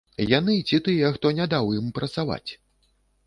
[0.29, 2.51] Яны ці тыя, хто не даў ім працаваць?